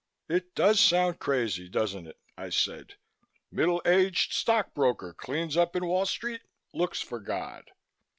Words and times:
"It 0.27 0.55
does 0.55 0.79
sound 0.79 1.19
crazy, 1.19 1.69
doesn't 1.69 2.07
it?" 2.07 2.17
I 2.35 2.49
said. 2.49 2.95
"'Middle 3.51 3.83
aged 3.85 4.33
Stock 4.33 4.73
Broker 4.73 5.13
Cleans 5.15 5.55
up 5.55 5.75
in 5.75 5.85
Wall 5.85 6.07
Street, 6.07 6.41
Looks 6.73 7.01
for 7.01 7.19
God.' 7.19 7.69